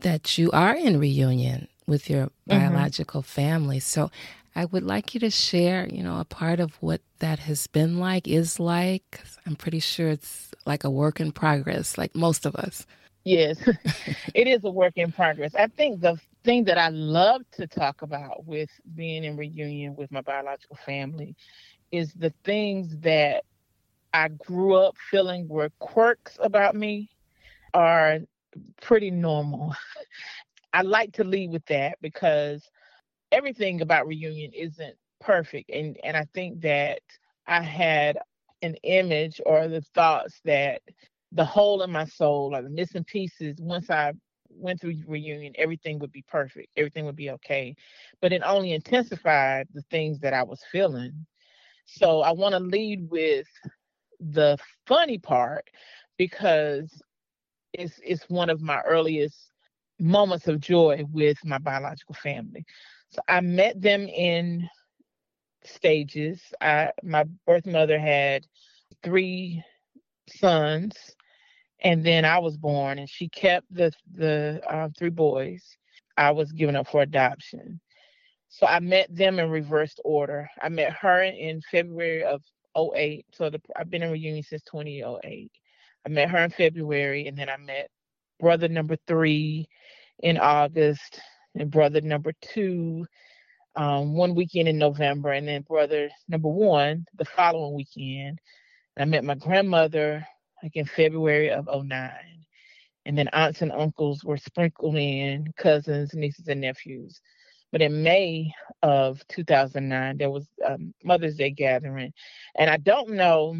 [0.00, 2.50] that you are in reunion with your mm-hmm.
[2.50, 3.40] biological mm-hmm.
[3.40, 3.80] family.
[3.80, 4.10] So
[4.58, 8.00] I would like you to share, you know, a part of what that has been
[8.00, 9.20] like, is like.
[9.46, 12.84] I'm pretty sure it's like a work in progress, like most of us.
[13.22, 13.56] Yes,
[14.34, 15.54] it is a work in progress.
[15.54, 20.10] I think the thing that I love to talk about with being in reunion with
[20.10, 21.36] my biological family
[21.92, 23.44] is the things that
[24.12, 27.10] I grew up feeling were quirks about me
[27.74, 28.18] are
[28.82, 29.76] pretty normal.
[30.72, 32.68] I like to lead with that because
[33.32, 35.70] everything about reunion isn't perfect.
[35.70, 37.00] And and I think that
[37.46, 38.18] I had
[38.62, 40.82] an image or the thoughts that
[41.32, 44.12] the hole in my soul or the missing pieces once I
[44.50, 46.68] went through reunion everything would be perfect.
[46.76, 47.74] Everything would be okay.
[48.20, 51.26] But it only intensified the things that I was feeling.
[51.84, 53.46] So I want to lead with
[54.20, 55.64] the funny part
[56.16, 57.02] because
[57.72, 59.52] it's it's one of my earliest
[60.00, 62.64] moments of joy with my biological family
[63.10, 64.68] so I met them in
[65.64, 66.40] stages.
[66.60, 68.46] I my birth mother had
[69.02, 69.62] three
[70.28, 70.94] sons,
[71.80, 75.64] and then I was born, and she kept the the uh, three boys.
[76.16, 77.80] I was given up for adoption.
[78.48, 80.48] So I met them in reversed order.
[80.60, 82.42] I met her in February of
[82.76, 83.26] 08.
[83.32, 85.50] So the, I've been in reunion since 2008.
[86.06, 87.90] I met her in February, and then I met
[88.40, 89.68] brother number three
[90.20, 91.20] in August,
[91.58, 93.06] and brother number two
[93.76, 98.40] um, one weekend in November, and then brother number one the following weekend.
[98.96, 100.26] And I met my grandmother
[100.62, 102.10] like in February of 09.
[103.06, 107.20] And then aunts and uncles were sprinkled in, cousins, nieces, and nephews.
[107.70, 108.50] But in May
[108.82, 112.12] of 2009, there was a Mother's Day gathering.
[112.56, 113.56] And I don't know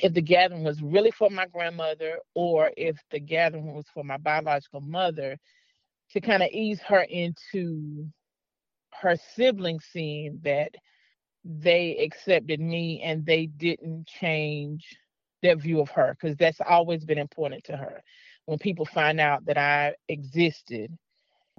[0.00, 4.16] if the gathering was really for my grandmother or if the gathering was for my
[4.16, 5.36] biological mother
[6.12, 8.06] to kind of ease her into
[9.00, 10.74] her siblings seeing that
[11.44, 14.86] they accepted me and they didn't change
[15.42, 18.02] their view of her because that's always been important to her.
[18.46, 20.96] When people find out that I existed,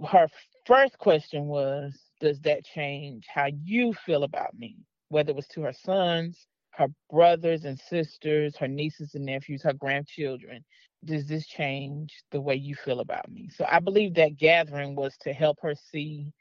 [0.08, 0.28] her
[0.66, 4.78] first question was, Does that change how you feel about me?
[5.10, 9.74] Whether it was to her sons, her brothers and sisters, her nieces and nephews, her
[9.74, 10.66] grandchildren
[11.06, 13.50] does this change the way you feel about me?
[13.56, 16.34] So I believe that gathering was to help her see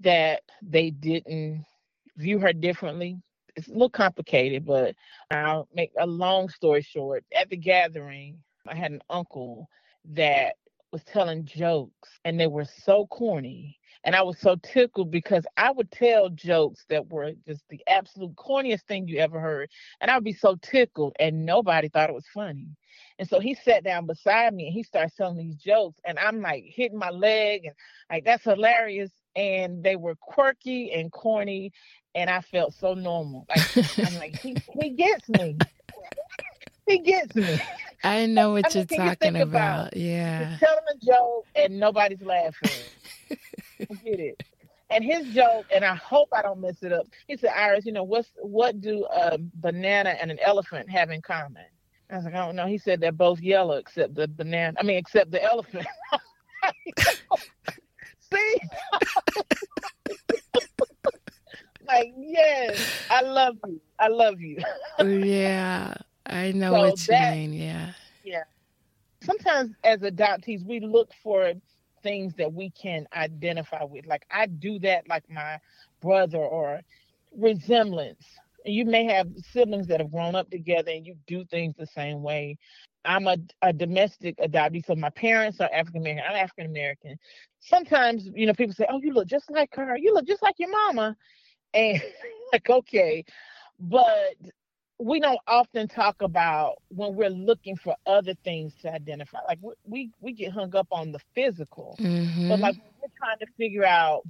[0.00, 1.64] that they didn't
[2.16, 3.18] view her differently.
[3.56, 4.94] It's a little complicated, but
[5.30, 7.24] I'll make a long story short.
[7.36, 8.38] At the gathering,
[8.68, 9.68] I had an uncle
[10.12, 10.56] that
[10.92, 13.77] was telling jokes and they were so corny.
[14.08, 18.34] And I was so tickled because I would tell jokes that were just the absolute
[18.36, 19.68] corniest thing you ever heard.
[20.00, 22.68] And I would be so tickled and nobody thought it was funny.
[23.18, 26.00] And so he sat down beside me and he started telling these jokes.
[26.06, 27.74] And I'm like hitting my leg and
[28.10, 29.10] like, that's hilarious.
[29.36, 31.70] And they were quirky and corny.
[32.14, 33.44] And I felt so normal.
[33.50, 35.58] Like, I'm like, he, he gets me.
[36.86, 37.60] he gets me.
[38.02, 39.88] I know what I mean, you're talking about.
[39.88, 39.96] about.
[39.98, 40.56] Yeah.
[40.58, 42.70] Tell him a joke and nobody's laughing.
[43.78, 44.42] Get it.
[44.90, 47.06] And his joke, and I hope I don't mess it up.
[47.26, 51.20] He said, "Iris, you know what's what do a banana and an elephant have in
[51.20, 51.66] common?"
[52.10, 54.78] I was like, "I don't know." He said they're both yellow except the banana.
[54.80, 55.86] I mean, except the elephant.
[58.32, 58.60] See?
[61.86, 63.80] like, yes, I love you.
[63.98, 64.58] I love you.
[65.04, 65.94] yeah,
[66.26, 67.52] I know so what you that, mean.
[67.52, 67.92] Yeah.
[68.24, 68.44] Yeah.
[69.22, 71.52] Sometimes as adoptees, we look for
[72.02, 74.06] things that we can identify with.
[74.06, 75.58] Like I do that like my
[76.00, 76.80] brother or
[77.36, 78.24] resemblance.
[78.64, 82.22] You may have siblings that have grown up together and you do things the same
[82.22, 82.58] way.
[83.04, 86.24] I'm a, a domestic adoptee, so my parents are African American.
[86.28, 87.18] I'm African American.
[87.60, 89.96] Sometimes, you know, people say, "Oh, you look just like her.
[89.96, 91.16] You look just like your mama,"
[91.72, 92.02] and
[92.52, 93.24] like, okay,
[93.78, 94.34] but
[94.98, 99.38] we don't often talk about when we're looking for other things to identify.
[99.46, 102.48] Like we we get hung up on the physical, mm-hmm.
[102.48, 104.22] but like we're trying to figure out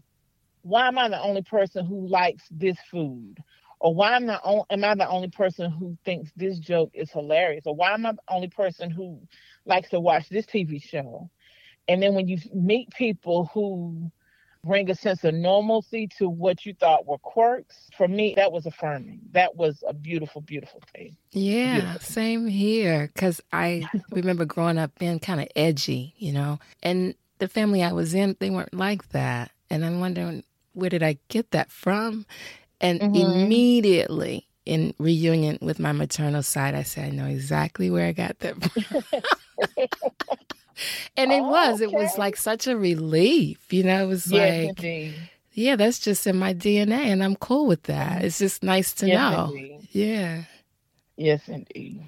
[0.63, 3.39] why am I the only person who likes this food,
[3.81, 7.65] or why am only am I the only person who thinks this joke is hilarious,
[7.67, 9.21] or why am I the only person who
[9.65, 11.31] likes to watch this TV show?
[11.89, 14.11] And then when you meet people who
[14.69, 17.89] bring a sense of normalcy to what you thought were quirks.
[17.97, 19.21] For me, that was affirming.
[19.33, 21.17] That was a beautiful, beautiful thing.
[21.33, 22.01] Yeah, beautiful.
[22.01, 23.11] same here.
[23.13, 27.93] Because I remember growing up being kind of edgy, you know, and the family I
[27.93, 29.51] was in, they weren't like that.
[29.71, 32.27] And I'm wondering, where did I get that from?
[32.81, 33.17] And mm-hmm.
[33.17, 38.39] immediately in reunion with my maternal side, I said, I know exactly where I got
[38.41, 39.03] that from.
[41.17, 41.83] and it oh, was.
[41.83, 41.85] Okay.
[41.85, 43.73] It was like such a relief.
[43.73, 45.15] You know, it was yes, like, indeed.
[45.53, 48.19] yeah, that's just in my DNA, and I'm cool with that.
[48.19, 48.25] Mm-hmm.
[48.27, 49.51] It's just nice to yes, know.
[49.53, 49.89] Indeed.
[49.93, 50.43] Yeah.
[51.17, 52.03] Yes, indeed.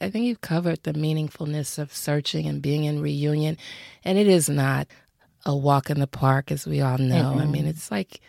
[0.00, 3.56] I think you've covered the meaningfulness of searching and being in reunion,
[4.04, 4.88] and it is not
[5.46, 7.32] a walk in the park, as we all know.
[7.32, 7.40] Mm-hmm.
[7.40, 8.20] I mean, it's like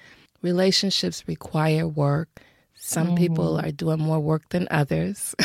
[0.42, 2.42] relationships require work.
[2.76, 3.16] Some mm-hmm.
[3.16, 5.34] people are doing more work than others.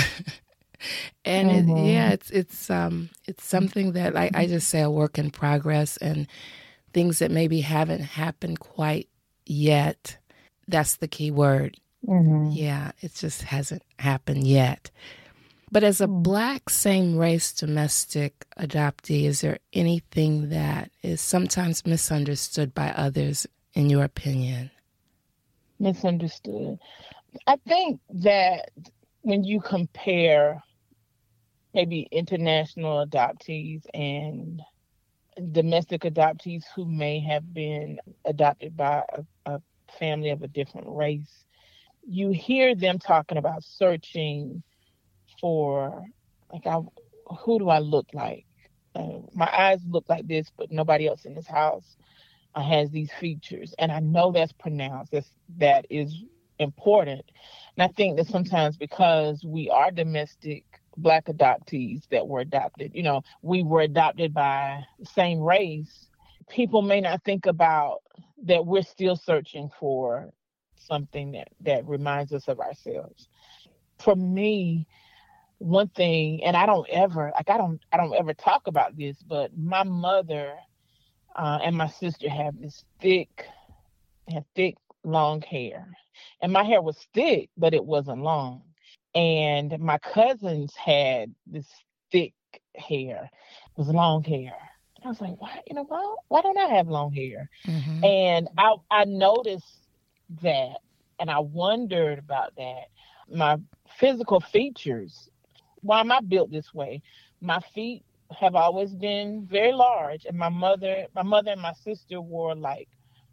[1.25, 1.77] and mm-hmm.
[1.77, 5.31] it, yeah, it's it's um it's something that I, I just say a work in
[5.31, 6.27] progress and
[6.93, 9.09] things that maybe haven't happened quite
[9.47, 10.19] yet.
[10.69, 11.77] That's the key word.
[12.07, 12.51] Mm-hmm.
[12.53, 14.90] Yeah, it just hasn't happened yet.
[15.73, 16.23] But as a mm.
[16.23, 23.88] black same race domestic adoptee, is there anything that is sometimes misunderstood by others, in
[23.88, 24.71] your opinion?
[25.79, 26.79] Misunderstood.
[27.47, 28.71] I think that
[29.23, 30.62] when you compare
[31.75, 34.63] maybe international adoptees and
[35.53, 39.03] domestic adoptees who may have been adopted by
[39.47, 39.63] a, a
[39.99, 41.45] family of a different race,
[42.07, 44.63] you hear them talking about searching
[45.41, 46.05] for
[46.53, 46.79] like I,
[47.45, 48.47] who do I look like?
[48.95, 51.97] Uh, my eyes look like this, but nobody else in this house
[52.55, 55.13] uh, has these features, and I know that's pronounced.
[55.13, 56.15] That's that is
[56.59, 57.23] important,
[57.77, 60.65] and I think that sometimes because we are domestic
[61.03, 62.93] black adoptees that were adopted.
[62.95, 66.07] You know, we were adopted by the same race.
[66.49, 68.01] People may not think about
[68.45, 70.33] that we're still searching for
[70.77, 73.29] something that, that reminds us of ourselves.
[73.99, 74.87] For me,
[75.59, 79.19] one thing, and I don't ever like I don't I don't ever talk about this,
[79.23, 80.55] but my mother
[81.37, 83.45] uh, and my sister have this thick,
[84.33, 85.87] have thick long hair,
[86.41, 88.63] and my hair was thick, but it wasn't long
[89.15, 91.67] and my cousins had this
[92.13, 92.35] thick
[92.77, 94.55] hair, it was long hair.
[94.97, 97.49] And I was like, why, you know, why, why don't I have long hair?
[97.67, 98.05] Mm-hmm.
[98.05, 99.89] And I, I noticed
[100.43, 100.77] that
[101.19, 102.85] and I wondered about that.
[103.33, 103.57] My
[103.99, 105.29] physical features,
[105.83, 107.03] why am I built this way?
[107.41, 108.05] My feet
[108.39, 112.89] have always been very large, and my mother, my mother and my sister wore like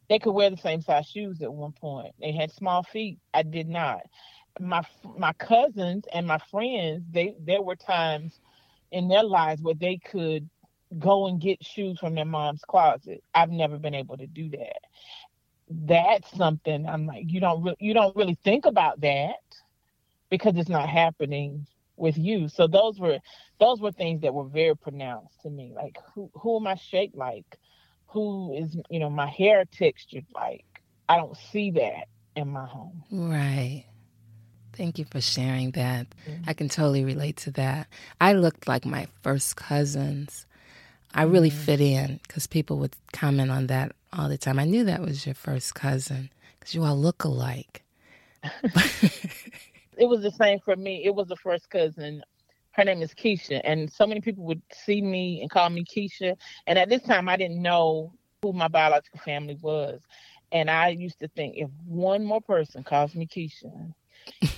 [0.10, 2.14] they could wear the same size shoes at one point.
[2.20, 3.20] They had small feet.
[3.34, 4.02] I did not
[4.60, 4.82] my
[5.18, 8.39] my cousins and my friends, they there were times
[8.91, 10.49] in their lives where they could
[10.99, 13.24] go and get shoes from their mom's closet.
[13.34, 14.80] I've never been able to do that.
[15.70, 19.36] That's something I'm like, you don't really you don't really think about that
[20.30, 21.66] because it's not happening
[21.97, 22.47] with you.
[22.47, 23.20] So those were
[23.60, 25.74] those were things that were very pronounced to me.
[25.76, 27.58] Like who who am I shaped like?
[28.08, 30.66] Who is you know my hair textured like?
[31.10, 33.03] I don't see that in my home.
[33.12, 33.86] Right.
[34.78, 36.08] Thank you for sharing that.
[36.30, 36.44] Mm-hmm.
[36.48, 37.88] I can totally relate to that.
[38.22, 40.46] I looked like my first cousins.
[41.16, 41.60] I really mm-hmm.
[41.60, 44.60] fit in because people would comment on that all the time.
[44.60, 47.84] I knew that was your first cousin because you all look alike.
[48.44, 51.04] it was the same for me.
[51.04, 52.22] It was the first cousin.
[52.72, 56.36] Her name is Keisha, and so many people would see me and call me Keisha.
[56.68, 58.14] And at this time, I didn't know
[58.44, 60.00] who my biological family was.
[60.52, 63.94] And I used to think if one more person calls me Keisha,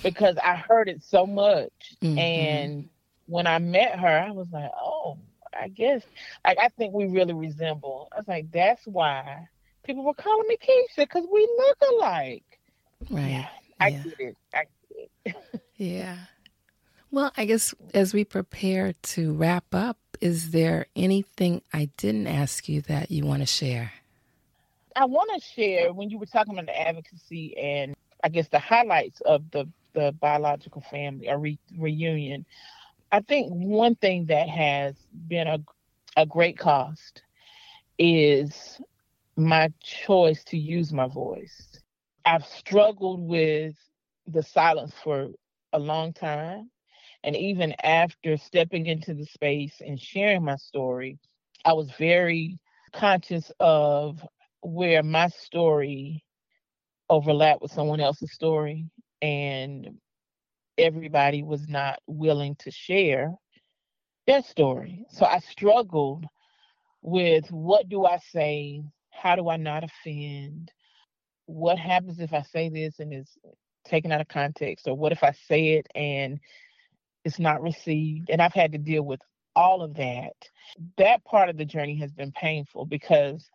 [0.02, 1.96] because I heard it so much.
[2.02, 2.18] Mm-hmm.
[2.18, 2.88] And
[3.26, 5.18] when I met her, I was like, oh,
[5.58, 6.02] I guess,
[6.44, 8.08] like, I think we really resemble.
[8.12, 9.48] I was like, that's why
[9.84, 12.58] people were calling me Keisha because we look alike.
[13.10, 13.30] Right.
[13.30, 13.48] Yeah,
[13.80, 14.02] I yeah.
[14.02, 14.36] get it.
[14.54, 15.62] I get it.
[15.76, 16.16] yeah.
[17.10, 22.68] Well, I guess as we prepare to wrap up, is there anything I didn't ask
[22.68, 23.92] you that you want to share?
[24.94, 28.58] I want to share when you were talking about the advocacy and I guess the
[28.58, 32.46] highlights of the the biological family or re- reunion.
[33.12, 34.96] I think one thing that has
[35.28, 35.58] been a
[36.16, 37.22] a great cost
[37.98, 38.80] is
[39.36, 41.78] my choice to use my voice.
[42.24, 43.74] I've struggled with
[44.26, 45.28] the silence for
[45.72, 46.70] a long time.
[47.24, 51.18] And even after stepping into the space and sharing my story,
[51.64, 52.58] I was very
[52.92, 54.20] conscious of
[54.62, 56.24] where my story
[57.10, 58.86] overlapped with someone else's story
[59.20, 59.90] and
[60.78, 63.34] everybody was not willing to share
[64.26, 65.04] their story.
[65.10, 66.24] So I struggled
[67.02, 68.82] with what do I say?
[69.10, 70.70] How do I not offend?
[71.46, 73.36] What happens if I say this and it's
[73.84, 74.86] taken out of context?
[74.86, 76.38] Or what if I say it and
[77.24, 78.30] it's not received?
[78.30, 79.20] And I've had to deal with
[79.56, 80.32] all of that.
[80.96, 83.50] That part of the journey has been painful because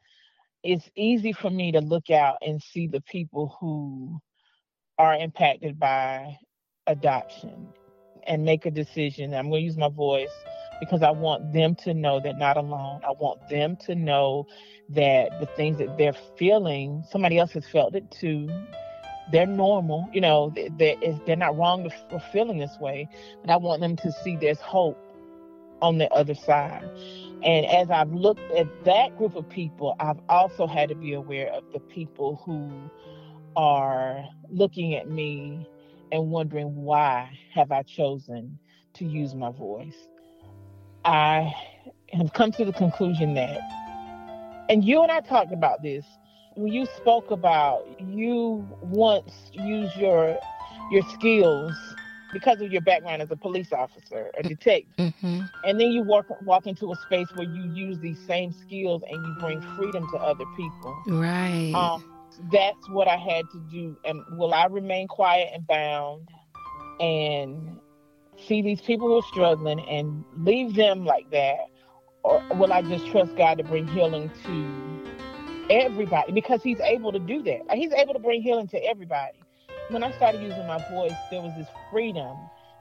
[0.66, 4.20] it's easy for me to look out and see the people who
[4.98, 6.38] are impacted by
[6.88, 7.68] adoption
[8.26, 9.34] and make a decision.
[9.34, 10.32] I'm going to use my voice
[10.80, 13.02] because I want them to know they're not alone.
[13.08, 14.48] I want them to know
[14.90, 18.50] that the things that they're feeling, somebody else has felt it too.
[19.32, 20.96] They're normal, you know, they're,
[21.26, 23.08] they're not wrong for feeling this way.
[23.42, 24.98] But I want them to see there's hope
[25.82, 26.90] on the other side.
[27.44, 31.52] And as I've looked at that group of people, I've also had to be aware
[31.52, 32.90] of the people who
[33.56, 35.68] are looking at me
[36.12, 38.60] and wondering why have I chosen
[38.96, 39.96] to use my voice.
[41.06, 41.54] I
[42.14, 43.60] have come to the conclusion that
[44.70, 46.06] and you and I talked about this
[46.56, 50.38] when you spoke about you once used your
[50.92, 51.74] your skills
[52.36, 55.42] because of your background as a police officer, a detective, mm-hmm.
[55.64, 59.26] and then you walk walk into a space where you use these same skills and
[59.26, 60.98] you bring freedom to other people.
[61.08, 61.72] Right.
[61.74, 62.04] Um,
[62.52, 63.98] that's what I had to do.
[64.04, 66.28] And will I remain quiet and bound
[67.00, 67.80] and
[68.38, 71.70] see these people who are struggling and leave them like that,
[72.24, 75.14] or will I just trust God to bring healing to
[75.70, 77.62] everybody because He's able to do that.
[77.72, 79.40] He's able to bring healing to everybody
[79.90, 82.36] when I started using my voice, there was this freedom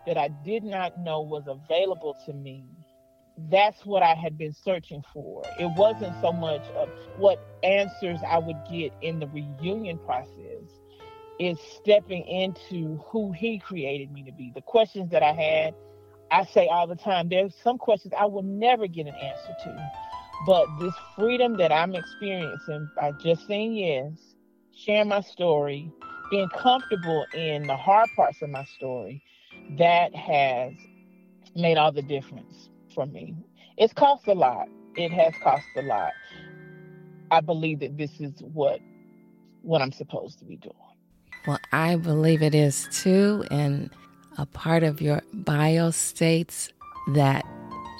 [0.06, 2.64] that I did not know was available to me.
[3.50, 5.42] That's what I had been searching for.
[5.58, 6.88] It wasn't so much of
[7.18, 10.62] what answers I would get in the reunion process.
[11.38, 14.52] It's stepping into who he created me to be.
[14.54, 15.74] The questions that I had,
[16.30, 19.76] I say all the time, there's some questions I will never get an answer to.
[20.46, 24.12] But this freedom that I'm experiencing by just saying yes,
[24.74, 25.90] sharing my story,
[26.30, 29.22] being comfortable in the hard parts of my story,
[29.78, 30.72] that has
[31.54, 33.34] made all the difference for me.
[33.76, 34.68] It's cost a lot.
[34.96, 36.12] It has cost a lot.
[37.30, 38.80] I believe that this is what
[39.62, 40.74] what I'm supposed to be doing.
[41.46, 43.44] Well, I believe it is too.
[43.50, 43.90] And
[44.36, 46.70] a part of your bio states
[47.14, 47.44] that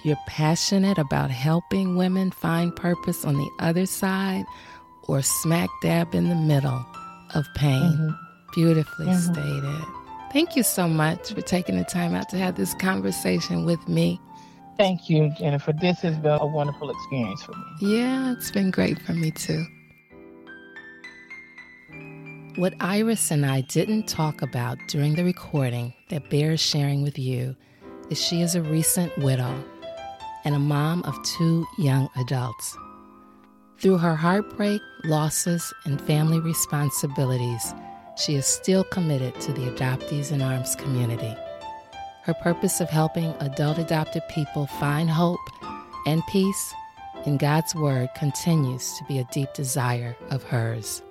[0.04, 4.44] you're passionate about helping women find purpose on the other side
[5.04, 6.84] or smack dab in the middle
[7.34, 7.82] of pain.
[7.82, 8.10] Mm-hmm.
[8.54, 9.32] Beautifully mm-hmm.
[9.32, 10.04] stated.
[10.32, 14.20] Thank you so much for taking the time out to have this conversation with me.
[14.76, 15.72] Thank you, Jennifer.
[15.72, 17.64] This has been a wonderful experience for me.
[17.80, 19.64] Yeah, it's been great for me too.
[22.56, 27.56] What Iris and I didn't talk about during the recording that bears sharing with you
[28.10, 29.64] is she is a recent widow
[30.44, 32.76] and a mom of two young adults.
[33.78, 37.74] Through her heartbreak, losses, and family responsibilities,
[38.16, 41.34] she is still committed to the Adoptees in Arms community.
[42.22, 45.40] Her purpose of helping adult adopted people find hope
[46.06, 46.72] and peace
[47.26, 51.02] in God's Word continues to be a deep desire of hers.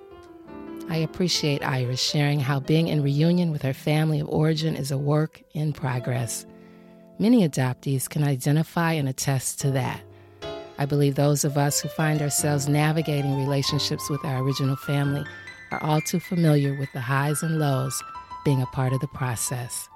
[0.88, 4.98] I appreciate Iris sharing how being in reunion with her family of origin is a
[4.98, 6.46] work in progress.
[7.18, 10.00] Many adoptees can identify and attest to that.
[10.78, 15.24] I believe those of us who find ourselves navigating relationships with our original family
[15.70, 18.02] are all too familiar with the highs and lows
[18.44, 19.88] being a part of the process.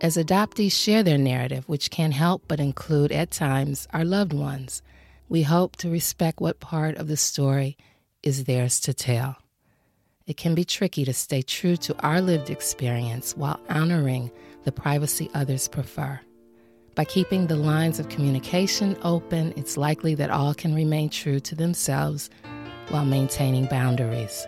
[0.00, 4.82] As adoptees share their narrative, which can help but include at times our loved ones,
[5.28, 7.76] we hope to respect what part of the story
[8.22, 9.36] is theirs to tell.
[10.26, 14.30] It can be tricky to stay true to our lived experience while honoring
[14.64, 16.20] the privacy others prefer.
[16.98, 21.54] By keeping the lines of communication open, it's likely that all can remain true to
[21.54, 22.28] themselves
[22.88, 24.44] while maintaining boundaries.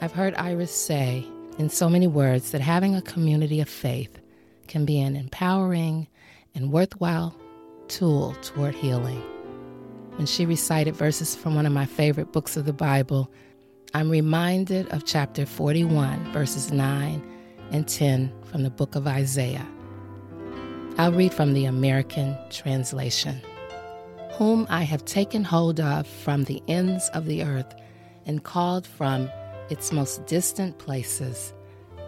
[0.00, 1.26] I've heard Iris say
[1.58, 4.20] in so many words that having a community of faith
[4.68, 6.06] can be an empowering
[6.54, 7.34] and worthwhile
[7.88, 9.20] tool toward healing.
[10.14, 13.28] When she recited verses from one of my favorite books of the Bible,
[13.92, 17.20] I'm reminded of chapter 41, verses 9
[17.72, 19.66] and 10 from the book of Isaiah.
[20.98, 23.40] I'll read from the American translation.
[24.32, 27.74] Whom I have taken hold of from the ends of the earth
[28.26, 29.30] and called from
[29.70, 31.54] its most distant places,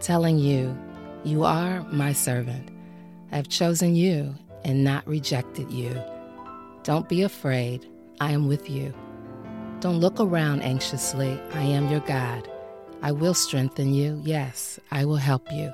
[0.00, 0.76] telling you,
[1.24, 2.70] You are my servant.
[3.32, 5.98] I have chosen you and not rejected you.
[6.82, 7.86] Don't be afraid,
[8.20, 8.92] I am with you.
[9.80, 12.48] Don't look around anxiously, I am your God.
[13.00, 15.72] I will strengthen you, yes, I will help you.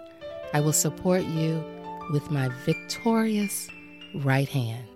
[0.55, 1.65] I will support you
[2.11, 3.69] with my victorious
[4.15, 4.87] right hand.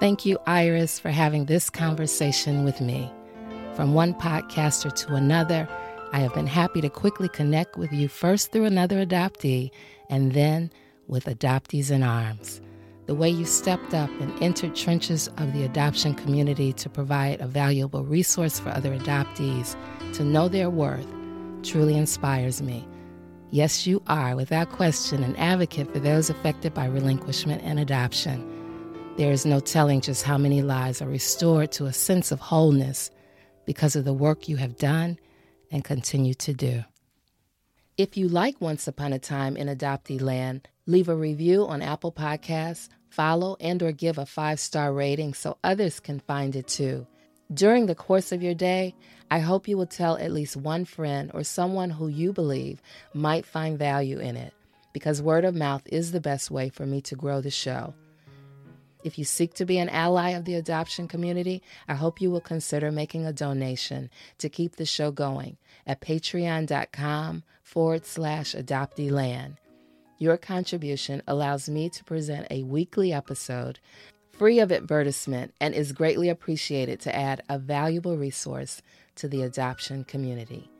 [0.00, 3.10] Thank you, Iris, for having this conversation with me.
[3.74, 5.68] From one podcaster to another,
[6.12, 9.70] I have been happy to quickly connect with you first through another adoptee
[10.08, 10.70] and then
[11.06, 12.60] with Adoptees in Arms.
[13.06, 17.46] The way you stepped up and entered trenches of the adoption community to provide a
[17.46, 19.76] valuable resource for other adoptees
[20.14, 21.06] to know their worth
[21.62, 22.86] truly inspires me.
[23.50, 28.46] Yes, you are, without question, an advocate for those affected by relinquishment and adoption.
[29.16, 33.10] There is no telling just how many lives are restored to a sense of wholeness
[33.64, 35.18] because of the work you have done
[35.70, 36.84] and continue to do.
[37.96, 42.12] If you like Once Upon a Time in Adoptee Land, leave a review on Apple
[42.12, 47.06] Podcasts, follow and or give a 5-star rating so others can find it too.
[47.52, 48.94] During the course of your day,
[49.30, 52.82] I hope you will tell at least one friend or someone who you believe
[53.14, 54.52] might find value in it,
[54.92, 57.94] because word of mouth is the best way for me to grow the show.
[59.02, 62.42] If you seek to be an ally of the adoption community, I hope you will
[62.42, 69.56] consider making a donation to keep the show going at patreon.com forward slash adopteeland.
[70.18, 73.78] Your contribution allows me to present a weekly episode
[74.38, 78.80] free of advertisement and is greatly appreciated to add a valuable resource
[79.16, 80.70] to the adoption community.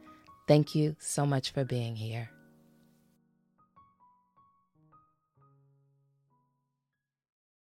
[0.46, 2.30] Thank you so much for being here.